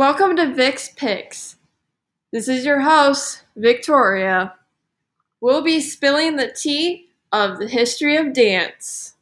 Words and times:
Welcome 0.00 0.34
to 0.36 0.54
Vic's 0.54 0.88
Picks. 0.88 1.56
This 2.32 2.48
is 2.48 2.64
your 2.64 2.80
host, 2.80 3.44
Victoria. 3.54 4.54
We'll 5.42 5.60
be 5.60 5.78
spilling 5.82 6.36
the 6.36 6.50
tea 6.50 7.10
of 7.32 7.58
the 7.58 7.68
history 7.68 8.16
of 8.16 8.32
dance. 8.32 9.12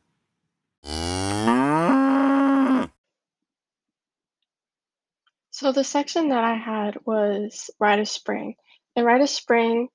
So 5.50 5.72
the 5.72 5.82
section 5.82 6.28
that 6.28 6.44
I 6.44 6.54
had 6.54 6.96
was 7.04 7.70
Rite 7.80 7.98
of 7.98 8.08
Spring. 8.08 8.54
And 8.94 9.04
Rite 9.04 9.22
of 9.22 9.30
Spring 9.30 9.88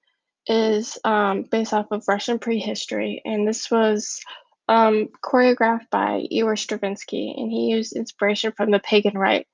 is 0.47 0.97
um, 1.05 1.43
based 1.43 1.71
off 1.71 1.91
of 1.91 2.03
Russian 2.09 2.39
prehistory, 2.39 3.21
and 3.23 3.47
this 3.47 3.71
was 3.71 4.19
um, 4.67 5.07
choreographed 5.23 5.89
by 5.89 6.27
Igor 6.29 6.57
Stravinsky, 6.57 7.33
and 7.37 7.49
he 7.49 7.67
used 7.67 7.93
inspiration 7.93 8.51
from 8.51 8.71
the 8.71 8.79
pagan 8.79 9.17
rite. 9.17 9.47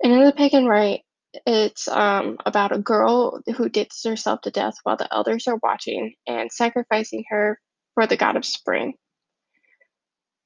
In 0.00 0.24
the 0.24 0.32
pagan 0.32 0.66
rite, 0.66 1.02
it's 1.46 1.88
um, 1.88 2.38
about 2.44 2.72
a 2.72 2.78
girl 2.78 3.40
who 3.56 3.68
dances 3.68 4.02
herself 4.04 4.40
to 4.42 4.50
death 4.50 4.74
while 4.82 4.96
the 4.96 5.12
elders 5.12 5.46
are 5.48 5.58
watching 5.62 6.14
and 6.26 6.52
sacrificing 6.52 7.24
her 7.28 7.58
for 7.94 8.06
the 8.06 8.16
god 8.16 8.36
of 8.36 8.44
spring. 8.44 8.94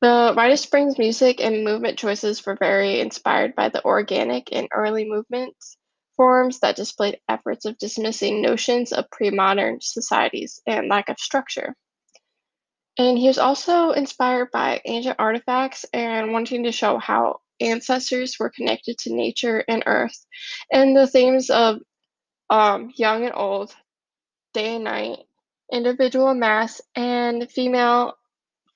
The 0.00 0.32
Rite 0.36 0.52
of 0.52 0.58
Spring's 0.60 0.96
music 0.96 1.40
and 1.40 1.64
movement 1.64 1.98
choices 1.98 2.44
were 2.46 2.54
very 2.54 3.00
inspired 3.00 3.56
by 3.56 3.68
the 3.68 3.84
organic 3.84 4.52
and 4.52 4.68
early 4.72 5.08
movements 5.08 5.76
forms 6.16 6.60
that 6.60 6.76
displayed 6.76 7.18
efforts 7.28 7.64
of 7.64 7.78
dismissing 7.78 8.40
notions 8.40 8.92
of 8.92 9.10
pre 9.10 9.30
modern 9.30 9.80
societies 9.80 10.60
and 10.66 10.88
lack 10.88 11.08
of 11.08 11.18
structure. 11.18 11.74
And 12.96 13.18
he 13.18 13.26
was 13.26 13.38
also 13.38 13.90
inspired 13.90 14.50
by 14.52 14.80
ancient 14.84 15.16
artifacts 15.18 15.84
and 15.92 16.32
wanting 16.32 16.64
to 16.64 16.72
show 16.72 16.98
how 16.98 17.40
ancestors 17.60 18.36
were 18.38 18.50
connected 18.50 18.98
to 18.98 19.14
nature 19.14 19.64
and 19.68 19.82
earth, 19.86 20.26
and 20.72 20.96
the 20.96 21.06
themes 21.06 21.50
of 21.50 21.78
um, 22.50 22.92
young 22.96 23.24
and 23.24 23.34
old, 23.34 23.74
day 24.54 24.76
and 24.76 24.84
night, 24.84 25.18
individual 25.72 26.34
mass, 26.34 26.80
and 26.94 27.50
female 27.50 28.14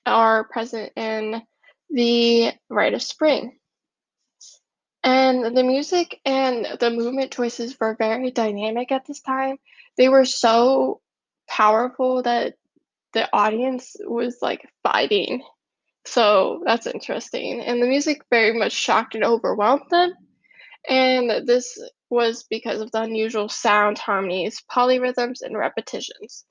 are 0.05 0.43
present 0.45 0.91
in 0.95 1.41
the 1.89 2.51
Rite 2.69 2.93
of 2.93 3.01
Spring. 3.01 3.59
And 5.03 5.55
the 5.57 5.63
music 5.63 6.21
and 6.25 6.65
the 6.79 6.89
movement 6.89 7.31
choices 7.31 7.77
were 7.79 7.95
very 7.97 8.31
dynamic 8.31 8.91
at 8.91 9.05
this 9.05 9.21
time. 9.21 9.57
They 9.97 10.07
were 10.07 10.25
so 10.25 11.01
powerful 11.47 12.23
that 12.23 12.55
the 13.13 13.27
audience 13.33 13.95
was 13.99 14.37
like 14.41 14.67
fighting. 14.81 15.43
So 16.05 16.61
that's 16.65 16.87
interesting. 16.87 17.61
And 17.61 17.81
the 17.81 17.87
music 17.87 18.21
very 18.29 18.57
much 18.57 18.73
shocked 18.73 19.15
and 19.15 19.23
overwhelmed 19.23 19.89
them. 19.89 20.13
And 20.89 21.47
this 21.47 21.79
was 22.09 22.43
because 22.49 22.81
of 22.81 22.91
the 22.91 23.01
unusual 23.01 23.49
sound, 23.49 23.97
harmonies, 23.97 24.61
polyrhythms, 24.71 25.41
and 25.41 25.57
repetitions. 25.57 26.45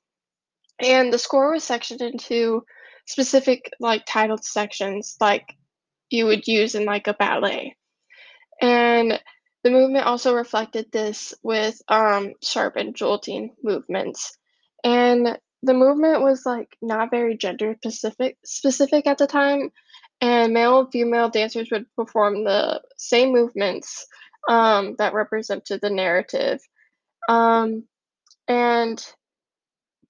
And 0.81 1.13
the 1.13 1.19
score 1.19 1.53
was 1.53 1.65
sectioned 1.65 2.01
into 2.01 2.65
specific 3.07 3.71
like 3.79 4.05
titled 4.07 4.45
sections 4.45 5.17
like 5.21 5.55
you 6.11 6.27
would 6.27 6.47
use 6.47 6.75
in 6.75 6.85
like 6.85 7.07
a 7.07 7.15
ballet. 7.15 7.77
And 8.61 9.21
the 9.65 9.71
movement 9.71 10.07
also 10.07 10.35
reflected 10.35 10.91
this 10.91 11.35
with 11.43 11.81
um, 11.89 12.33
sharp 12.43 12.77
and 12.77 12.95
jolting 12.95 13.55
movements. 13.63 14.37
And 14.83 15.39
the 15.63 15.75
movement 15.75 16.23
was 16.23 16.45
like 16.45 16.77
not 16.83 17.11
very 17.11 17.37
gender 17.37 17.77
specific 17.77 18.37
specific 18.45 19.07
at 19.07 19.19
the 19.19 19.27
time. 19.27 19.71
And 20.21 20.53
male 20.53 20.81
and 20.81 20.93
female 20.93 21.29
dancers 21.29 21.71
would 21.71 21.87
perform 21.97 22.45
the 22.45 22.81
same 22.97 23.33
movements 23.33 24.07
um, 24.49 24.95
that 24.99 25.15
represented 25.15 25.81
the 25.81 25.91
narrative. 25.91 26.61
Um, 27.29 27.85
and 28.49 29.05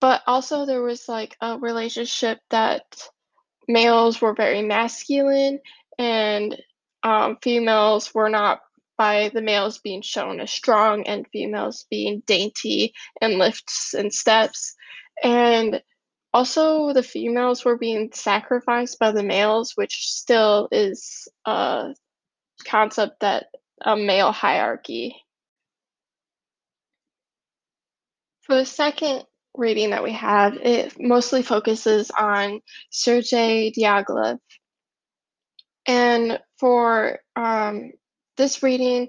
but 0.00 0.22
also 0.26 0.66
there 0.66 0.82
was 0.82 1.08
like 1.08 1.36
a 1.40 1.58
relationship 1.58 2.40
that 2.50 2.84
males 3.68 4.20
were 4.20 4.34
very 4.34 4.62
masculine 4.62 5.60
and 5.98 6.60
um, 7.04 7.38
females 7.42 8.12
were 8.14 8.28
not 8.28 8.60
by 8.98 9.30
the 9.34 9.42
males 9.42 9.78
being 9.78 10.02
shown 10.02 10.40
as 10.40 10.50
strong 10.50 11.06
and 11.06 11.26
females 11.32 11.86
being 11.90 12.22
dainty 12.26 12.92
and 13.20 13.38
lifts 13.38 13.94
and 13.94 14.12
steps 14.12 14.74
and 15.22 15.82
also 16.34 16.92
the 16.92 17.02
females 17.02 17.64
were 17.64 17.76
being 17.76 18.10
sacrificed 18.12 18.98
by 18.98 19.12
the 19.12 19.22
males 19.22 19.72
which 19.74 20.06
still 20.06 20.68
is 20.72 21.28
a 21.46 21.94
concept 22.64 23.20
that 23.20 23.46
a 23.82 23.96
male 23.96 24.32
hierarchy 24.32 25.16
for 28.42 28.56
the 28.56 28.66
second 28.66 29.24
reading 29.54 29.90
that 29.90 30.02
we 30.02 30.12
have, 30.12 30.54
it 30.54 30.94
mostly 30.98 31.42
focuses 31.42 32.10
on 32.10 32.60
Sergei 32.90 33.70
Diaghilev. 33.70 34.38
And 35.86 36.38
for 36.58 37.18
um, 37.36 37.92
this 38.42 38.62
reading 38.62 39.08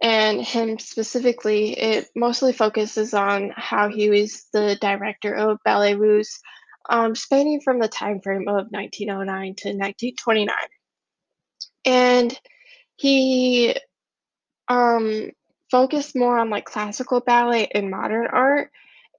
and 0.00 0.40
him 0.40 0.78
specifically, 0.78 1.78
it 1.78 2.08
mostly 2.16 2.54
focuses 2.54 3.12
on 3.12 3.52
how 3.54 3.90
he 3.90 4.08
was 4.08 4.46
the 4.52 4.78
director 4.80 5.34
of 5.34 5.58
Ballet 5.62 5.94
Russe, 5.94 6.40
um, 6.88 7.14
spanning 7.14 7.60
from 7.60 7.78
the 7.78 7.88
time 7.88 8.20
frame 8.22 8.48
of 8.48 8.68
1909 8.70 9.54
to 9.56 9.68
1929. 9.68 10.48
And 11.84 12.40
he 12.96 13.76
um, 14.68 15.30
focused 15.70 16.16
more 16.16 16.38
on 16.38 16.48
like 16.48 16.64
classical 16.64 17.20
ballet 17.20 17.68
and 17.74 17.90
modern 17.90 18.26
art 18.26 18.70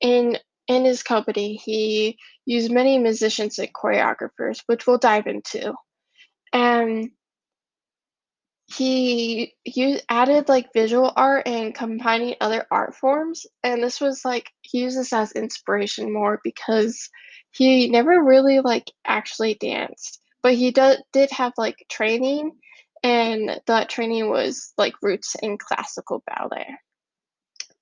in 0.02 0.38
in 0.68 0.84
his 0.84 1.02
company, 1.02 1.56
he 1.56 2.18
used 2.46 2.70
many 2.70 2.98
musicians 2.98 3.58
and 3.58 3.74
choreographers, 3.74 4.62
which 4.66 4.86
we'll 4.86 4.98
dive 4.98 5.26
into. 5.26 5.74
And 6.52 7.12
he 8.68 9.56
he 9.64 10.02
added 10.10 10.50
like 10.50 10.74
visual 10.74 11.12
art 11.16 11.48
and 11.48 11.74
combining 11.74 12.36
other 12.42 12.66
art 12.70 12.96
forms, 12.96 13.46
and 13.64 13.82
this 13.82 14.02
was 14.02 14.26
like 14.26 14.52
he 14.62 14.80
used 14.80 14.98
this 14.98 15.14
as 15.14 15.32
inspiration 15.32 16.12
more 16.12 16.42
because 16.44 17.10
he 17.52 17.90
never 17.90 18.22
really 18.22 18.60
like 18.60 18.92
actually 19.06 19.54
danced, 19.56 20.20
but 20.44 20.54
he 20.54 20.72
did 20.72 21.00
did 21.14 21.32
have 21.32 21.54
like 21.58 21.78
training, 21.90 22.52
and 23.04 23.62
that 23.68 23.90
training 23.90 24.30
was 24.30 24.74
like 24.78 25.02
roots 25.02 25.36
in 25.42 25.58
classical 25.58 26.22
ballet. 26.28 26.68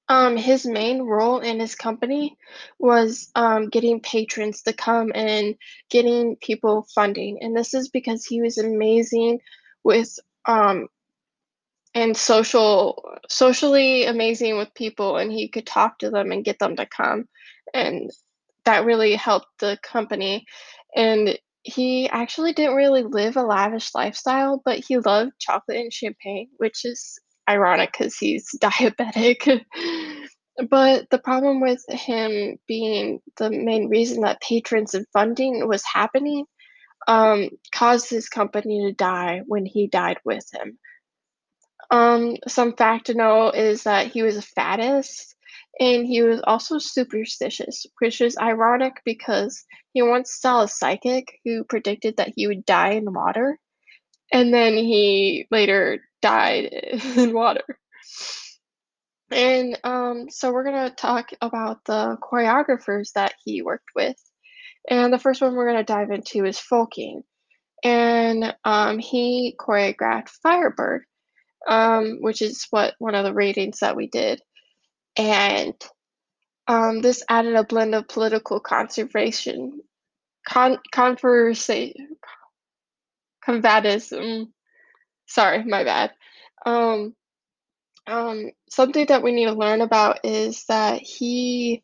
Um, 0.07 0.38
his 0.38 0.67
main 0.67 1.02
role 1.02 1.40
in 1.40 1.59
his 1.59 1.73
company 1.73 2.38
was 2.78 3.31
um, 3.34 3.69
getting 3.69 4.02
patrons 4.02 4.62
to 4.62 4.73
come 4.73 5.12
and 5.16 5.56
getting 5.90 6.35
people 6.35 6.85
funding, 6.94 7.40
and 7.41 7.57
this 7.57 7.73
is 7.73 7.90
because 7.90 8.23
he 8.23 8.40
was 8.40 8.59
amazing 8.59 9.40
with 9.84 10.19
um, 10.47 10.88
and 11.94 12.16
social 12.16 13.01
socially 13.29 14.06
amazing 14.06 14.57
with 14.57 14.73
people, 14.73 15.17
and 15.17 15.31
he 15.31 15.47
could 15.47 15.66
talk 15.66 15.97
to 16.00 16.09
them 16.09 16.31
and 16.31 16.45
get 16.45 16.59
them 16.59 16.75
to 16.75 16.85
come, 16.85 17.25
and 17.73 18.11
that 18.66 18.85
really 18.85 19.16
helped 19.16 19.47
the 19.59 19.78
company. 19.84 20.45
And 20.95 21.38
he 21.63 22.07
actually 22.09 22.53
didn't 22.53 22.75
really 22.75 23.03
live 23.03 23.38
a 23.38 23.41
lavish 23.44 23.95
lifestyle, 23.95 24.61
but 24.63 24.79
he 24.79 24.97
loved 24.97 25.31
chocolate 25.39 25.78
and 25.78 25.91
champagne, 25.91 26.47
which 26.57 26.85
is 26.85 27.19
ironic 27.50 27.91
because 27.91 28.16
he's 28.17 28.47
diabetic. 28.61 29.61
but 30.69 31.09
the 31.09 31.19
problem 31.19 31.61
with 31.61 31.84
him 31.89 32.57
being 32.67 33.19
the 33.38 33.50
main 33.50 33.89
reason 33.89 34.22
that 34.22 34.41
patrons 34.41 34.94
and 34.94 35.05
funding 35.11 35.67
was 35.67 35.84
happening 35.84 36.45
um, 37.07 37.49
caused 37.73 38.09
his 38.09 38.29
company 38.29 38.85
to 38.85 38.93
die 38.93 39.41
when 39.45 39.66
he 39.66 39.88
died 39.88 40.17
with 40.25 40.45
him. 40.53 40.77
Um, 41.91 42.37
some 42.47 42.75
fact 42.75 43.07
to 43.07 43.13
know 43.13 43.52
is 43.52 43.84
that 43.84 44.07
he 44.07 44.23
was 44.23 44.37
a 44.37 44.59
faddist 44.59 45.35
and 45.79 46.05
he 46.07 46.22
was 46.22 46.41
also 46.46 46.78
superstitious, 46.79 47.85
which 47.99 48.22
is 48.22 48.37
ironic 48.37 49.02
because 49.05 49.66
he 49.93 50.02
once 50.02 50.34
saw 50.34 50.63
a 50.63 50.67
psychic 50.67 51.40
who 51.43 51.63
predicted 51.63 52.17
that 52.17 52.34
he 52.35 52.47
would 52.47 52.66
die 52.66 52.91
in 52.91 53.13
water, 53.13 53.59
and 54.31 54.53
then 54.53 54.73
he 54.73 55.47
later 55.51 56.01
died 56.22 56.66
in 57.17 57.34
water. 57.34 57.79
And 59.31 59.78
um, 59.84 60.29
so 60.29 60.51
we're 60.53 60.63
going 60.63 60.90
to 60.90 60.96
talk 60.96 61.31
about 61.41 61.84
the 61.85 62.17
choreographers 62.22 63.11
that 63.13 63.34
he 63.43 63.61
worked 63.61 63.90
with. 63.96 64.17
And 64.90 65.14
the 65.14 65.20
first 65.20 65.41
one 65.41 65.55
we're 65.55 65.72
going 65.72 65.84
to 65.85 65.93
dive 65.93 66.11
into 66.11 66.46
is 66.46 66.59
Fokine. 66.59 67.23
And 67.84 68.55
um, 68.64 68.99
he 68.99 69.55
choreographed 69.59 70.29
Firebird, 70.43 71.03
um, 71.67 72.17
which 72.22 72.41
is 72.41 72.67
what 72.70 72.96
one 72.99 73.16
of 73.16 73.26
the 73.26 73.34
ratings 73.34 73.79
that 73.79 73.96
we 73.96 74.08
did. 74.08 74.41
And 75.17 75.73
um, 76.67 77.02
this 77.02 77.23
added 77.29 77.55
a 77.55 77.64
blend 77.64 77.96
of 77.96 78.08
political 78.08 78.59
conservation, 78.59 79.82
con- 80.47 80.79
conversation, 80.93 82.17
combatism, 83.47 84.53
sorry, 85.28 85.64
my 85.64 85.84
bad, 85.84 86.11
um, 86.66 87.16
Um, 88.08 88.52
something 88.70 89.08
that 89.08 89.23
we 89.23 89.32
need 89.32 89.46
to 89.46 89.53
learn 89.53 89.82
about 89.82 90.20
is 90.23 90.66
that 90.66 91.02
he 91.02 91.82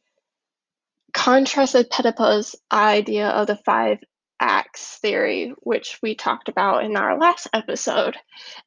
contrasted 1.13 1.89
Petipa's 1.89 2.55
idea 2.71 3.29
of 3.29 3.47
the 3.47 3.57
five 3.65 3.99
acts 4.39 4.97
theory, 4.97 5.53
which 5.59 5.99
we 6.01 6.15
talked 6.15 6.49
about 6.49 6.83
in 6.83 6.97
our 6.97 7.17
last 7.17 7.47
episode, 7.53 8.17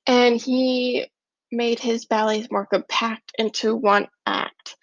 and 0.07 0.41
he 0.41 1.07
made 1.51 1.79
his 1.79 2.07
ballets 2.07 2.49
more 2.51 2.67
compact 2.67 3.33
into 3.39 3.75
one 3.75 4.07
act. 4.27 4.77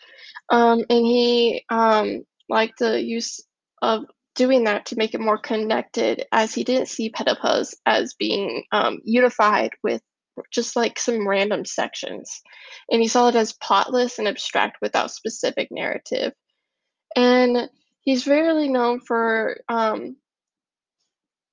Um, 0.49 0.79
and 0.89 1.05
he 1.05 1.63
um, 1.69 2.23
liked 2.49 2.79
the 2.79 3.01
use 3.01 3.39
of 3.81 4.03
doing 4.35 4.65
that 4.65 4.85
to 4.87 4.97
make 4.97 5.13
it 5.13 5.21
more 5.21 5.37
connected, 5.37 6.25
as 6.31 6.53
he 6.53 6.63
didn't 6.63 6.89
see 6.89 7.11
Petipas 7.11 7.73
as 7.85 8.13
being 8.13 8.63
um, 8.71 8.99
unified 9.03 9.71
with 9.83 10.01
just 10.51 10.75
like 10.75 10.99
some 10.99 11.27
random 11.27 11.65
sections. 11.65 12.41
And 12.89 13.01
he 13.01 13.07
saw 13.07 13.27
it 13.29 13.35
as 13.35 13.53
plotless 13.53 14.17
and 14.19 14.27
abstract 14.27 14.77
without 14.81 15.11
specific 15.11 15.69
narrative. 15.71 16.33
And 17.15 17.69
he's 18.01 18.27
rarely 18.27 18.69
known 18.69 18.99
for 18.99 19.59
um, 19.67 20.15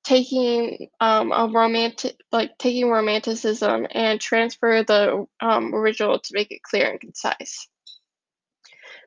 taking 0.05 0.89
um, 1.01 1.33
a 1.33 1.51
romantic, 1.53 2.17
like 2.33 2.57
taking 2.59 2.89
romanticism 2.89 3.87
and 3.91 4.21
transfer 4.21 4.83
the 4.83 5.27
um, 5.41 5.75
original 5.75 6.19
to 6.19 6.31
make 6.33 6.51
it 6.51 6.63
clear 6.63 6.91
and 6.91 7.01
concise. 7.01 7.69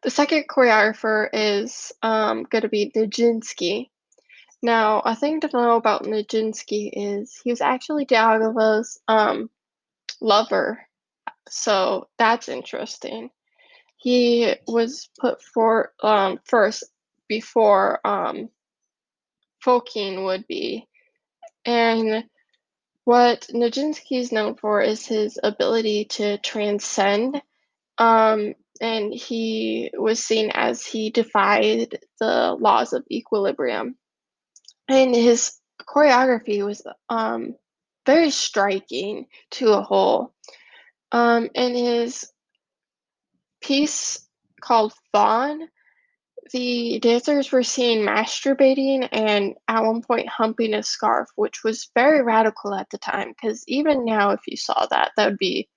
The 0.03 0.09
second 0.09 0.45
choreographer 0.47 1.29
is 1.31 1.91
um, 2.01 2.43
going 2.43 2.63
to 2.63 2.69
be 2.69 2.91
Nijinsky. 2.95 3.89
Now, 4.61 5.01
a 5.01 5.15
thing 5.15 5.41
to 5.41 5.49
know 5.51 5.75
about 5.75 6.03
Nijinsky 6.03 6.91
is 6.93 7.39
he 7.43 7.51
was 7.51 7.61
actually 7.61 8.05
Diaghilev's 8.05 8.99
um, 9.07 9.49
lover, 10.21 10.85
so 11.49 12.09
that's 12.19 12.47
interesting. 12.47 13.31
He 14.01 14.55
was 14.67 15.09
put 15.19 15.41
for 15.41 15.93
um, 16.01 16.39
first 16.45 16.83
before 17.27 17.99
um, 18.05 18.49
would 19.65 20.47
be, 20.47 20.87
and 21.65 22.23
what 23.03 23.47
Nijinsky 23.53 24.19
is 24.19 24.31
known 24.31 24.55
for 24.55 24.81
is 24.81 25.05
his 25.05 25.39
ability 25.43 26.05
to 26.05 26.39
transcend 26.39 27.41
um, 27.97 28.55
and 28.81 29.13
he 29.13 29.91
was 29.93 30.23
seen 30.23 30.49
as 30.55 30.83
he 30.83 31.11
defied 31.11 31.99
the 32.19 32.57
laws 32.59 32.93
of 32.93 33.05
equilibrium. 33.11 33.95
And 34.89 35.13
his 35.13 35.53
choreography 35.79 36.65
was 36.65 36.81
um, 37.07 37.53
very 38.07 38.31
striking 38.31 39.27
to 39.51 39.73
a 39.73 39.83
whole. 39.83 40.33
Um, 41.11 41.49
in 41.53 41.75
his 41.75 42.27
piece 43.61 44.27
called 44.61 44.93
Faun, 45.11 45.67
the 46.51 46.99
dancers 46.99 47.51
were 47.51 47.63
seen 47.63 48.05
masturbating 48.05 49.07
and 49.11 49.55
at 49.67 49.83
one 49.83 50.01
point 50.01 50.27
humping 50.27 50.73
a 50.73 50.83
scarf, 50.83 51.29
which 51.35 51.63
was 51.63 51.89
very 51.95 52.21
radical 52.21 52.73
at 52.73 52.89
the 52.89 52.97
time. 52.97 53.29
Because 53.29 53.63
even 53.67 54.05
now, 54.05 54.31
if 54.31 54.41
you 54.47 54.57
saw 54.57 54.85
that, 54.89 55.11
that 55.15 55.29
would 55.29 55.37
be 55.37 55.69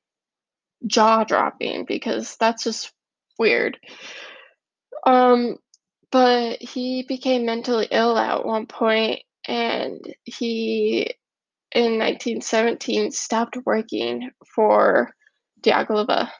jaw 0.86 1.24
dropping 1.24 1.84
because 1.84 2.36
that's 2.38 2.64
just 2.64 2.92
weird. 3.38 3.78
Um, 5.06 5.58
but 6.10 6.62
he 6.62 7.02
became 7.02 7.46
mentally 7.46 7.88
ill 7.90 8.16
at 8.16 8.44
one 8.44 8.66
point 8.66 9.20
and 9.46 10.00
he 10.24 11.14
in 11.72 11.98
1917 11.98 13.10
stopped 13.10 13.58
working 13.66 14.30
for 14.54 15.12
Diaghilev. 15.60 16.30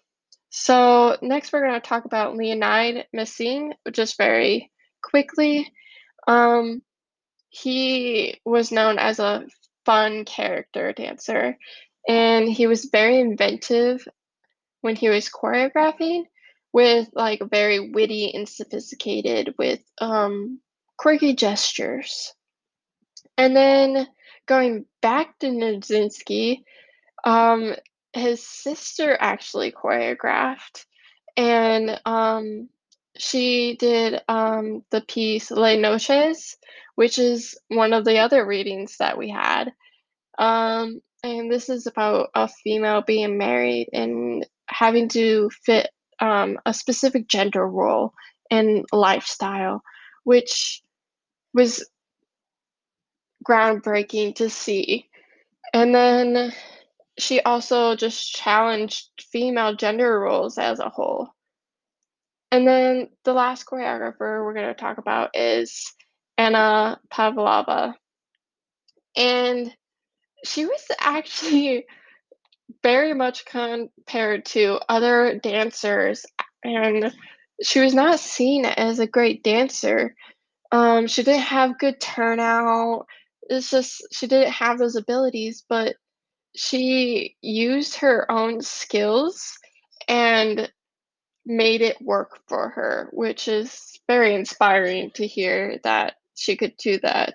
So 0.56 1.16
next 1.20 1.52
we're 1.52 1.66
going 1.66 1.80
to 1.80 1.80
talk 1.80 2.04
about 2.04 2.36
Leonid 2.36 3.08
Massine, 3.12 3.74
just 3.90 4.16
very 4.16 4.70
quickly. 5.02 5.72
Um, 6.28 6.80
he 7.48 8.40
was 8.44 8.70
known 8.70 9.00
as 9.00 9.18
a 9.18 9.46
fun 9.84 10.24
character 10.24 10.92
dancer 10.92 11.58
and 12.08 12.48
he 12.48 12.68
was 12.68 12.84
very 12.84 13.18
inventive 13.18 14.06
when 14.80 14.94
he 14.94 15.08
was 15.08 15.28
choreographing 15.28 16.22
with 16.72 17.08
like 17.14 17.42
very 17.50 17.90
witty 17.90 18.32
and 18.32 18.48
sophisticated 18.48 19.56
with 19.58 19.80
um, 20.00 20.60
quirky 20.96 21.34
gestures. 21.34 22.32
And 23.36 23.56
then 23.56 24.06
going 24.46 24.86
back 25.02 25.36
to 25.40 25.48
Nijinsky, 25.48 26.62
um, 27.24 27.74
his 28.14 28.46
sister 28.46 29.16
actually 29.18 29.72
choreographed, 29.72 30.86
and 31.36 32.00
um, 32.04 32.68
she 33.16 33.76
did 33.76 34.22
um, 34.28 34.84
the 34.90 35.00
piece 35.00 35.50
Les 35.50 35.76
Noces, 35.76 36.56
which 36.94 37.18
is 37.18 37.58
one 37.68 37.92
of 37.92 38.04
the 38.04 38.18
other 38.18 38.46
readings 38.46 38.96
that 38.98 39.18
we 39.18 39.30
had. 39.30 39.72
Um, 40.38 41.00
and 41.22 41.50
this 41.50 41.68
is 41.68 41.86
about 41.86 42.30
a 42.34 42.48
female 42.48 43.02
being 43.02 43.38
married 43.38 43.88
and 43.92 44.46
having 44.66 45.08
to 45.10 45.50
fit 45.64 45.88
um, 46.20 46.58
a 46.66 46.74
specific 46.74 47.28
gender 47.28 47.66
role 47.66 48.12
and 48.50 48.84
lifestyle, 48.92 49.82
which 50.24 50.82
was 51.52 51.88
groundbreaking 53.48 54.34
to 54.36 54.50
see. 54.50 55.08
And 55.72 55.94
then 55.94 56.52
she 57.18 57.40
also 57.40 57.96
just 57.96 58.32
challenged 58.32 59.08
female 59.30 59.74
gender 59.74 60.18
roles 60.20 60.58
as 60.58 60.80
a 60.80 60.88
whole. 60.88 61.28
And 62.50 62.66
then 62.66 63.08
the 63.24 63.32
last 63.32 63.66
choreographer 63.66 64.44
we're 64.44 64.54
going 64.54 64.68
to 64.68 64.74
talk 64.74 64.98
about 64.98 65.30
is 65.34 65.92
Anna 66.38 67.00
Pavlova. 67.10 67.94
And 69.16 69.74
she 70.44 70.66
was 70.66 70.84
actually 71.00 71.86
very 72.82 73.14
much 73.14 73.44
compared 73.46 74.44
to 74.44 74.78
other 74.88 75.38
dancers, 75.42 76.24
and 76.62 77.14
she 77.62 77.80
was 77.80 77.94
not 77.94 78.20
seen 78.20 78.64
as 78.64 78.98
a 78.98 79.06
great 79.06 79.42
dancer. 79.42 80.14
Um, 80.72 81.06
she 81.06 81.22
didn't 81.22 81.42
have 81.42 81.78
good 81.78 82.00
turnout. 82.00 83.06
It's 83.42 83.70
just 83.70 84.02
she 84.12 84.26
didn't 84.26 84.52
have 84.52 84.78
those 84.78 84.96
abilities, 84.96 85.64
but 85.68 85.96
she 86.54 87.36
used 87.40 87.96
her 87.96 88.30
own 88.30 88.60
skills 88.62 89.58
and 90.08 90.70
made 91.46 91.82
it 91.82 92.00
work 92.00 92.38
for 92.48 92.70
her, 92.70 93.10
which 93.12 93.48
is 93.48 93.98
very 94.06 94.34
inspiring 94.34 95.10
to 95.14 95.26
hear 95.26 95.78
that 95.84 96.14
she 96.34 96.56
could 96.56 96.74
do 96.76 96.98
that. 97.02 97.34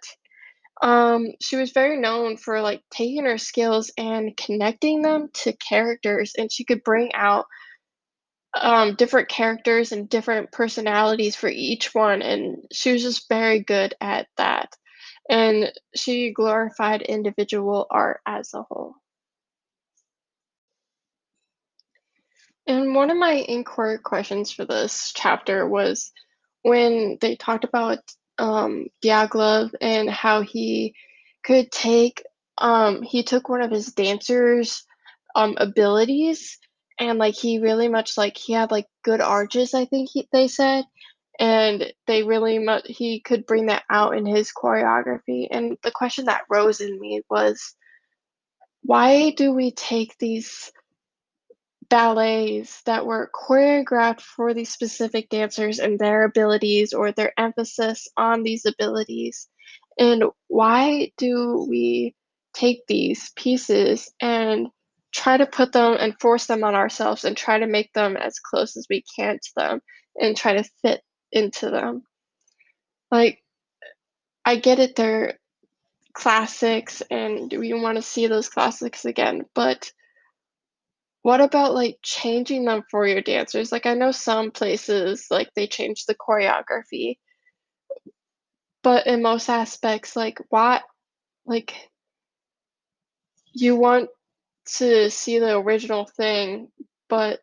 Um, 0.82 1.27
she 1.41 1.58
was 1.58 1.72
very 1.72 1.98
known 1.98 2.38
for 2.38 2.62
like 2.62 2.82
taking 2.89 3.25
her 3.25 3.38
skills 3.38 3.91
and 3.98 4.36
connecting 4.38 5.01
them 5.01 5.29
to 5.34 5.53
characters, 5.53 6.34
and 6.38 6.51
she 6.51 6.63
could 6.63 6.84
bring 6.84 7.13
out 7.13 7.46
um, 8.60 8.96
different 8.96 9.29
characters 9.29 9.91
and 9.91 10.10
different 10.10 10.51
personalities 10.51 11.36
for 11.36 11.50
each 11.50 11.93
one, 11.93 12.22
and 12.22 12.63
she 12.72 12.93
was 12.93 13.03
just 13.03 13.27
very 13.29 13.60
good 13.60 13.93
at 14.00 14.27
that. 14.38 14.74
And 15.29 15.72
she 15.96 16.34
glorified 16.34 17.01
individual 17.03 17.86
art 17.91 18.22
as 18.25 18.53
a 18.53 18.63
whole. 18.63 18.96
And 22.69 22.93
one 22.93 23.09
of 23.09 23.17
my 23.17 23.31
inquiry 23.31 23.97
questions 23.97 24.51
for 24.51 24.63
this 24.63 25.11
chapter 25.15 25.67
was 25.67 26.11
when 26.61 27.17
they 27.19 27.35
talked 27.35 27.63
about 27.63 27.97
um, 28.38 28.89
and 29.03 30.07
how 30.07 30.43
he 30.43 30.93
could 31.43 31.71
take 31.71 32.23
um, 32.59 33.01
he 33.01 33.23
took 33.23 33.49
one 33.49 33.63
of 33.63 33.71
his 33.71 33.88
dancers 33.88 34.85
um, 35.35 35.55
abilities 35.57 36.59
and 36.99 37.17
like 37.17 37.33
he 37.33 37.57
really 37.57 37.88
much 37.88 38.19
like 38.19 38.38
he 38.38 38.53
had 38.53 38.69
like 38.69 38.85
good 39.03 39.19
arches 39.19 39.73
I 39.73 39.85
think 39.85 40.09
he, 40.13 40.27
they 40.31 40.47
said 40.47 40.85
and 41.39 41.91
they 42.05 42.21
really 42.21 42.59
much 42.59 42.85
he 42.85 43.19
could 43.19 43.47
bring 43.47 43.65
that 43.65 43.83
out 43.89 44.15
in 44.15 44.27
his 44.27 44.51
choreography. 44.55 45.47
And 45.49 45.75
the 45.81 45.91
question 45.91 46.25
that 46.25 46.43
rose 46.51 46.81
in 46.81 46.99
me 46.99 47.23
was 47.31 47.73
why 48.83 49.31
do 49.31 49.53
we 49.53 49.71
take 49.71 50.19
these 50.19 50.71
ballets 51.89 52.81
that 52.84 53.05
were 53.05 53.31
choreographed 53.34 54.22
for 54.22 54.53
these 54.53 54.72
specific 54.72 55.29
dancers 55.29 55.79
and 55.79 55.98
their 55.98 56.24
abilities 56.24 56.93
or 56.93 57.12
their 57.12 57.34
emphasis 57.38 58.08
on 58.15 58.43
these 58.43 58.65
abilities. 58.65 59.48
And 59.98 60.24
why 60.48 61.12
do 61.17 61.65
we 61.69 62.15
take 62.53 62.86
these 62.88 63.31
pieces 63.36 64.12
and 64.22 64.67
try 65.13 65.38
to 65.38 65.46
put 65.46 65.72
them 65.72 65.98
and 66.00 66.19
force 66.19 66.46
them 66.46 66.63
on 66.63 66.75
ourselves 66.75 67.25
and 67.25 67.36
try 67.36 67.60
to 67.60 67.67
make 67.67 67.91
them 67.93 68.15
as 68.15 68.39
close 68.39 68.77
as 68.77 68.86
we 68.89 69.03
can 69.15 69.36
to 69.36 69.51
them 69.55 69.81
and 70.15 70.38
try 70.38 70.53
to 70.53 70.69
fit 70.81 71.01
into 71.31 71.69
them? 71.69 72.03
Like, 73.12 73.39
I 74.46 74.58
get 74.58 74.79
it, 74.79 74.96
they're 74.96 75.39
classics 76.13 77.01
and 77.10 77.51
we 77.51 77.74
want 77.74 77.98
to 77.98 78.01
see 78.01 78.27
those 78.27 78.50
classics 78.50 79.05
again, 79.05 79.46
but 79.53 79.91
what 81.29 81.41
about 81.41 81.75
like 81.75 82.00
changing 82.01 82.65
them 82.65 82.81
for 82.89 83.05
your 83.05 83.21
dancers? 83.21 83.71
Like 83.71 83.86
I 83.86 83.93
know 83.93 84.12
some 84.12 84.50
places 84.50 85.27
like 85.29 85.51
they 85.55 85.67
change 85.67 86.07
the 86.07 86.15
choreography, 86.15 87.19
but 88.81 89.05
in 89.05 89.21
most 89.21 89.48
aspects, 89.48 90.15
like 90.15 90.39
why 90.50 90.81
like 91.45 91.75
you 93.53 93.75
want 93.75 94.09
to 94.77 95.12
see 95.12 95.38
the 95.38 95.55
original 95.55 96.09
thing, 96.17 96.69
but 97.09 97.41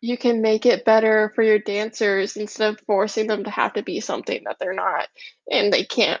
you 0.00 0.18
can 0.18 0.42
make 0.42 0.66
it 0.66 0.84
better 0.84 1.30
for 1.36 1.44
your 1.44 1.60
dancers 1.60 2.36
instead 2.36 2.72
of 2.74 2.80
forcing 2.84 3.28
them 3.28 3.44
to 3.44 3.50
have 3.50 3.74
to 3.74 3.84
be 3.84 4.00
something 4.00 4.42
that 4.46 4.56
they're 4.58 4.74
not 4.74 5.06
and 5.48 5.72
they 5.72 5.84
can't 5.84 6.20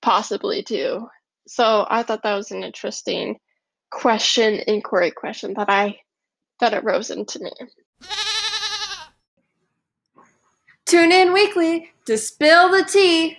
possibly 0.00 0.62
do. 0.62 1.06
So 1.46 1.86
I 1.88 2.02
thought 2.02 2.24
that 2.24 2.34
was 2.34 2.50
an 2.50 2.64
interesting 2.64 3.38
question, 3.92 4.60
inquiry 4.66 5.10
question 5.10 5.54
that 5.54 5.70
I 5.70 6.00
that 6.60 6.74
arose 6.74 7.10
into 7.10 7.40
me. 7.40 7.50
Tune 10.86 11.12
in 11.12 11.32
weekly 11.32 11.90
to 12.06 12.18
spill 12.18 12.70
the 12.70 12.84
tea. 12.84 13.38